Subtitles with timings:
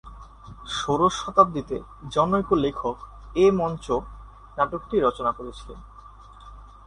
[0.69, 1.77] ষোড়শ শতাব্দীতে
[2.11, 2.97] জনৈক লেখক
[3.35, 3.85] এ মঞ্চ
[4.57, 5.79] নাটকটি রচনা করেছিলেন।